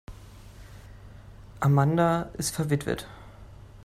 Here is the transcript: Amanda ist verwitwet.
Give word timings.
Amanda 1.59 2.31
ist 2.39 2.55
verwitwet. 2.55 3.07